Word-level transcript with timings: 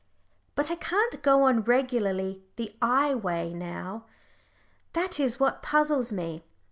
But 0.55 0.71
I 0.71 0.77
can't 0.77 1.21
go 1.21 1.43
on 1.43 1.61
regularly 1.61 2.41
the 2.55 2.75
"I" 2.81 3.13
way 3.13 3.53
now. 3.53 4.05
That 4.93 5.19
is 5.19 5.39
what 5.39 5.61
puzzles 5.61 6.11
me. 6.11 6.43